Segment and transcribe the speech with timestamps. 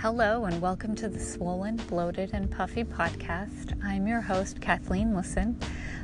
[0.00, 3.82] Hello, and welcome to the Swollen, Bloated, and Puffy podcast.
[3.82, 5.58] I'm your host, Kathleen Lisson.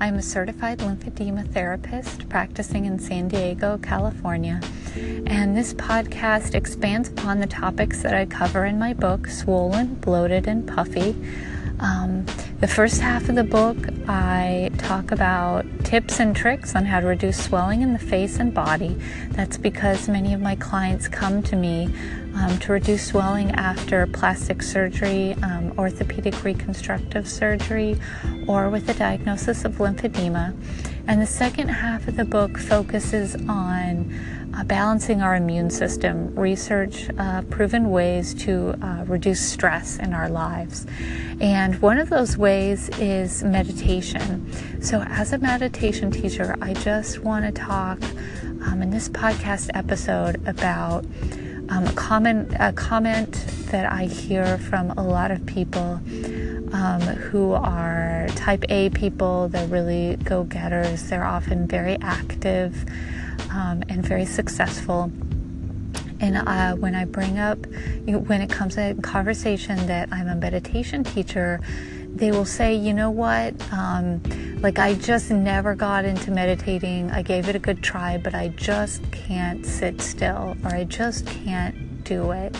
[0.00, 4.60] I'm a certified lymphedema therapist practicing in San Diego, California.
[4.96, 10.48] And this podcast expands upon the topics that I cover in my book, Swollen, Bloated,
[10.48, 11.14] and Puffy.
[11.80, 12.24] Um,
[12.60, 13.76] the first half of the book,
[14.08, 18.54] I talk about tips and tricks on how to reduce swelling in the face and
[18.54, 18.96] body.
[19.32, 21.90] That's because many of my clients come to me
[22.34, 27.98] um, to reduce swelling after plastic surgery, um, orthopedic reconstructive surgery,
[28.46, 30.54] or with a diagnosis of lymphedema.
[31.08, 34.12] And the second half of the book focuses on
[34.56, 40.28] uh, balancing our immune system, research uh, proven ways to uh, reduce stress in our
[40.28, 40.86] lives.
[41.40, 44.50] And one of those ways is meditation.
[44.82, 48.02] So, as a meditation teacher, I just want to talk
[48.66, 51.04] um, in this podcast episode about
[51.68, 53.32] um, a, comment, a comment
[53.70, 56.00] that I hear from a lot of people
[56.76, 59.48] um, who are type A people.
[59.48, 62.84] They're really go getters, they're often very active
[63.50, 65.10] um, and very successful.
[66.20, 67.58] And uh, when I bring up,
[68.06, 71.60] when it comes to conversation that I'm a meditation teacher,
[72.14, 74.22] they will say, you know what, um,
[74.62, 77.10] like I just never got into meditating.
[77.10, 81.26] I gave it a good try, but I just can't sit still or I just
[81.26, 82.56] can't do it.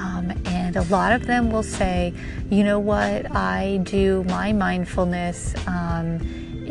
[0.00, 2.14] Um, and a lot of them will say,
[2.48, 5.54] you know what, I do my mindfulness.
[5.66, 6.20] Um,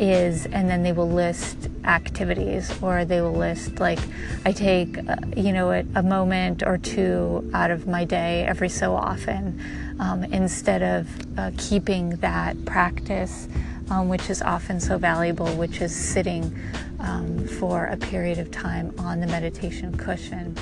[0.00, 3.98] is, and then they will list activities or they will list, like,
[4.46, 8.70] I take, uh, you know, a, a, moment or two out of my day every
[8.70, 9.60] so often
[10.00, 13.46] um, instead of uh, keeping that practice,
[13.90, 16.58] um, which is often so valuable, which is sitting
[17.00, 20.56] um, for a period of time on the meditation cushion.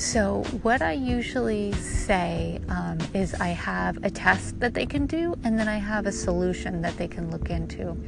[0.00, 5.36] So, what I usually say um, is I have a test that they can do,
[5.44, 7.98] and then I have a solution that they can look into.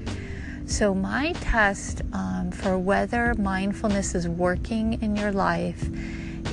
[0.65, 5.86] So, my test um, for whether mindfulness is working in your life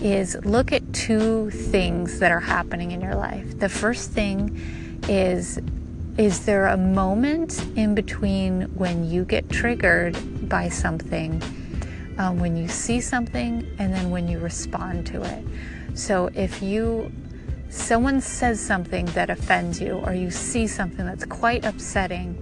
[0.02, 3.60] is look at two things that are happening in your life.
[3.60, 4.60] The first thing
[5.08, 5.58] is
[6.18, 11.42] is there a moment in between when you get triggered by something,
[12.20, 15.44] um, when you see something, and then when you respond to it?
[15.98, 17.12] So, if you
[17.70, 22.36] someone says something that offends you, or you see something that's quite upsetting,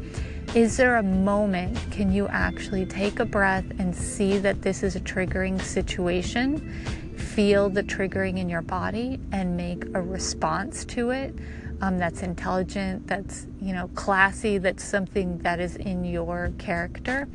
[0.55, 4.95] is there a moment can you actually take a breath and see that this is
[4.95, 6.59] a triggering situation?
[7.17, 11.35] Feel the triggering in your body and make a response to it
[11.81, 17.27] um, that's intelligent, that's you know classy, that's something that is in your character?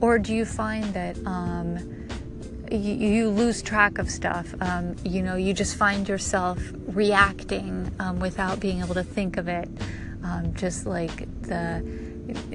[0.00, 1.78] Or do you find that um,
[2.70, 4.54] you, you, lose track of stuff?
[4.60, 6.58] Um, you know, you just find yourself
[6.88, 9.68] reacting um, without being able to think of it
[10.26, 11.80] um, just like the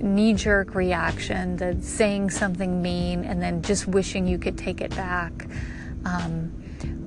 [0.02, 4.94] knee jerk reaction, the saying something mean and then just wishing you could take it
[4.96, 5.47] back.
[6.06, 6.52] Um,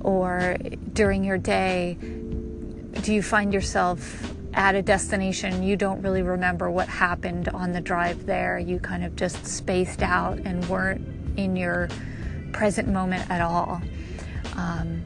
[0.01, 0.57] or
[0.93, 1.97] during your day,
[3.01, 7.81] do you find yourself at a destination you don't really remember what happened on the
[7.81, 8.57] drive there?
[8.57, 11.05] You kind of just spaced out and weren't
[11.37, 11.89] in your
[12.53, 13.81] present moment at all.
[14.55, 15.03] Um,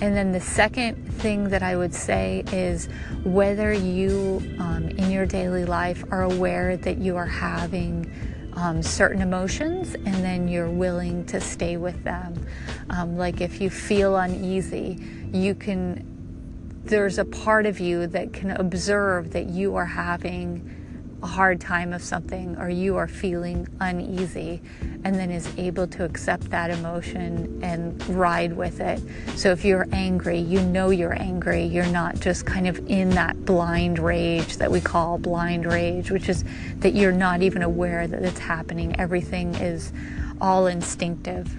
[0.00, 2.88] and then the second thing that I would say is
[3.22, 8.10] whether you um, in your daily life are aware that you are having
[8.56, 12.34] um, certain emotions and then you're willing to stay with them.
[12.90, 15.00] Um, like if you feel uneasy,
[15.32, 16.13] you can,
[16.84, 20.70] there's a part of you that can observe that you are having
[21.22, 24.60] a hard time of something or you are feeling uneasy
[25.04, 29.00] and then is able to accept that emotion and ride with it.
[29.34, 31.64] So if you're angry, you know you're angry.
[31.64, 36.28] You're not just kind of in that blind rage that we call blind rage, which
[36.28, 36.44] is
[36.80, 39.00] that you're not even aware that it's happening.
[39.00, 39.94] Everything is
[40.42, 41.56] all instinctive.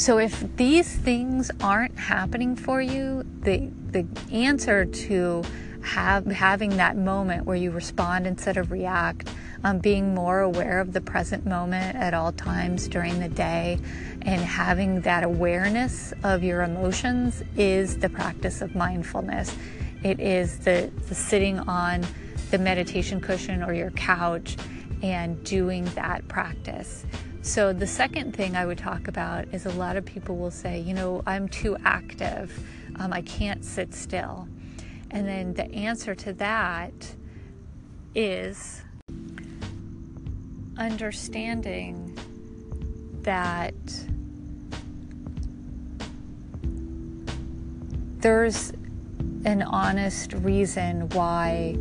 [0.00, 5.42] So if these things aren't happening for you, the the answer to
[5.82, 9.28] have having that moment where you respond instead of react,
[9.62, 13.78] um, being more aware of the present moment at all times during the day,
[14.22, 19.54] and having that awareness of your emotions is the practice of mindfulness.
[20.02, 22.06] It is the, the sitting on
[22.50, 24.56] the meditation cushion or your couch
[25.02, 27.04] and doing that practice.
[27.42, 30.78] So, the second thing I would talk about is a lot of people will say,
[30.78, 32.62] you know, I'm too active,
[32.96, 34.46] um, I can't sit still.
[35.10, 36.92] And then the answer to that
[38.14, 38.82] is
[40.76, 42.16] understanding
[43.22, 43.74] that
[48.18, 48.72] there's
[49.46, 51.74] an honest reason why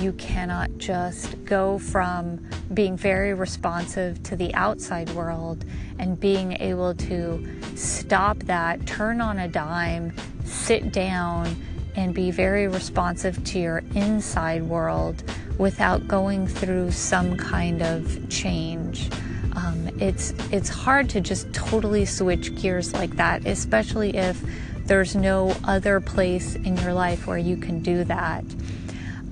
[0.00, 2.38] you cannot just go from
[2.72, 5.64] being very responsive to the outside world
[5.98, 10.12] and being able to stop that, turn on a dime,
[10.44, 11.56] sit down,
[11.96, 15.24] and be very responsive to your inside world
[15.58, 19.10] without going through some kind of change.
[19.56, 24.40] Um, it's it's hard to just totally switch gears like that, especially if
[24.84, 28.44] there's no other place in your life where you can do that.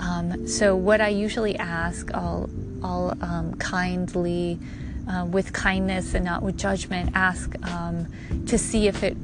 [0.01, 2.49] Um, so what I usually ask, I'll,
[2.83, 4.59] I'll um, kindly,
[5.09, 8.07] uh, with kindness and not with judgment, ask um,
[8.47, 9.17] to see if it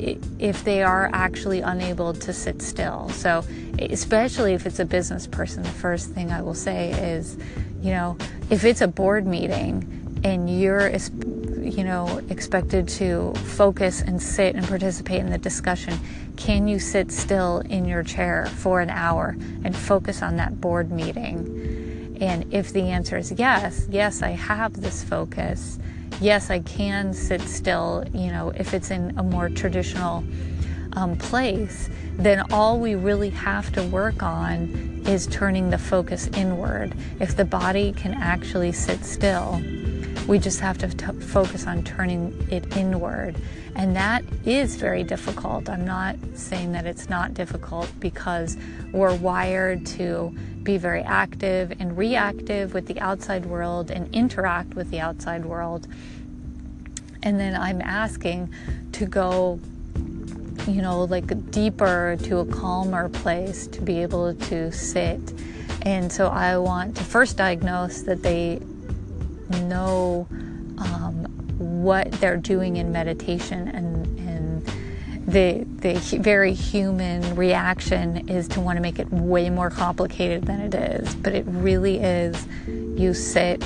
[0.00, 3.08] if they are actually unable to sit still.
[3.10, 3.44] So,
[3.78, 7.36] especially if it's a business person, the first thing I will say is,
[7.82, 8.16] you know,
[8.50, 10.86] if it's a board meeting and you're
[11.68, 15.98] you know, expected to focus and sit and participate in the discussion,
[16.36, 20.90] can you sit still in your chair for an hour and focus on that board
[20.90, 22.16] meeting?
[22.20, 25.78] And if the answer is yes, yes, I have this focus.
[26.20, 30.24] Yes, I can sit still, you know, if it's in a more traditional
[30.94, 36.92] um, place, then all we really have to work on is turning the focus inward.
[37.20, 39.62] If the body can actually sit still,
[40.28, 43.34] we just have to t- focus on turning it inward.
[43.74, 45.70] And that is very difficult.
[45.70, 48.58] I'm not saying that it's not difficult because
[48.92, 54.90] we're wired to be very active and reactive with the outside world and interact with
[54.90, 55.88] the outside world.
[57.22, 58.52] And then I'm asking
[58.92, 59.58] to go,
[60.66, 65.32] you know, like deeper to a calmer place to be able to sit.
[65.82, 68.60] And so I want to first diagnose that they
[69.62, 70.26] know
[70.78, 71.26] um,
[71.58, 74.66] what they're doing in meditation and, and
[75.26, 80.60] the, the very human reaction is to want to make it way more complicated than
[80.60, 83.62] it is but it really is you sit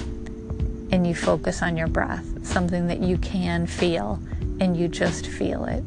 [0.90, 4.20] and you focus on your breath something that you can feel
[4.60, 5.82] and you just feel it.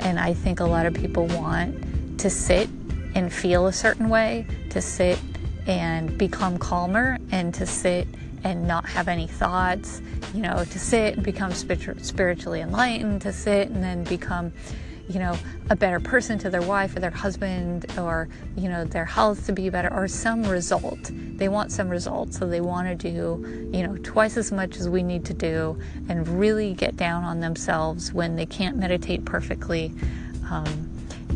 [0.00, 2.68] And i think a lot of people want to sit
[3.14, 5.18] and feel a certain way to sit
[5.66, 8.06] and become calmer and to sit
[8.44, 10.00] and not have any thoughts,
[10.34, 14.52] you know, to sit and become spiritually enlightened, to sit and then become,
[15.08, 15.36] you know,
[15.70, 19.52] a better person to their wife or their husband or, you know, their health to
[19.52, 21.10] be better or some result.
[21.12, 22.32] They want some result.
[22.32, 25.78] So they want to do, you know, twice as much as we need to do
[26.08, 29.92] and really get down on themselves when they can't meditate perfectly.
[30.50, 30.89] Um,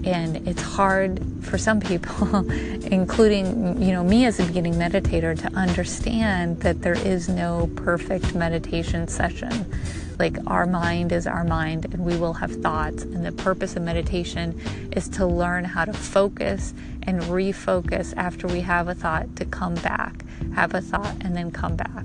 [0.05, 2.51] and it's hard for some people
[2.91, 8.35] including you know me as a beginning meditator to understand that there is no perfect
[8.35, 9.67] meditation session.
[10.19, 13.03] Like our mind is our mind and we will have thoughts.
[13.03, 14.61] And the purpose of meditation
[14.93, 16.73] is to learn how to focus
[17.03, 20.25] and refocus after we have a thought to come back.
[20.55, 22.05] Have a thought and then come back.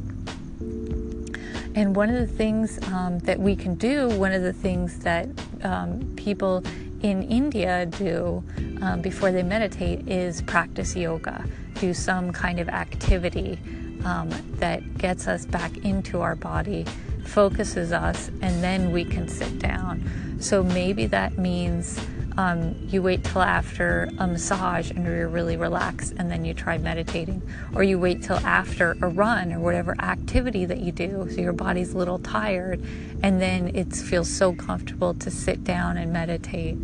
[1.75, 5.27] And one of the things um, that we can do one of the things that
[5.63, 6.63] um, people
[7.01, 8.43] in India do
[8.81, 13.59] um, before they meditate is practice yoga, do some kind of activity
[14.05, 16.85] um, that gets us back into our body,
[17.25, 20.03] focuses us, and then we can sit down.
[20.39, 21.99] So maybe that means
[22.39, 26.77] um, you wait till after a massage and you're really relaxed and then you try
[26.77, 27.41] meditating.
[27.75, 31.51] Or you wait till after a run or whatever activity that you do so your
[31.51, 32.81] body's a little tired
[33.23, 36.77] and then it feels so comfortable to sit down and meditate.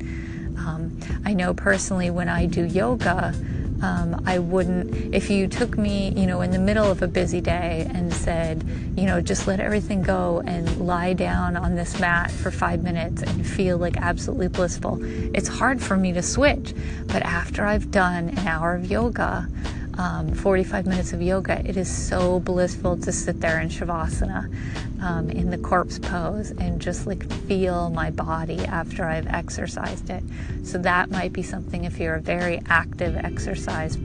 [0.57, 3.33] Um, I know personally when I do yoga,
[3.81, 7.41] um, I wouldn't, if you took me, you know, in the middle of a busy
[7.41, 8.63] day and said,
[8.95, 13.21] you know, just let everything go and lie down on this mat for five minutes
[13.21, 14.99] and feel like absolutely blissful,
[15.35, 16.73] it's hard for me to switch.
[17.07, 19.47] But after I've done an hour of yoga,
[19.97, 24.53] um, 45 minutes of yoga, it is so blissful to sit there in Shavasana
[25.01, 30.23] um, in the corpse pose and just like feel my body after I've exercised it.
[30.63, 33.95] So that might be something if you're a very active exercise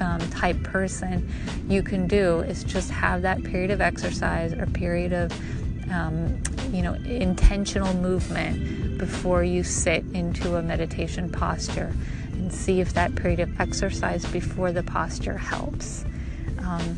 [0.00, 1.28] um, type person,
[1.68, 5.32] you can do is just have that period of exercise or period of
[5.90, 6.40] um,
[6.72, 11.94] you know intentional movement before you sit into a meditation posture
[12.32, 16.04] and see if that period of exercise before the posture helps.
[16.58, 16.96] Um,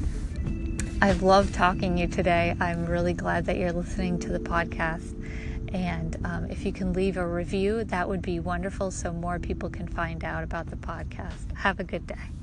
[1.03, 2.55] I've loved talking to you today.
[2.61, 5.17] I'm really glad that you're listening to the podcast.
[5.73, 9.71] And um, if you can leave a review, that would be wonderful so more people
[9.71, 11.55] can find out about the podcast.
[11.55, 12.40] Have a good day.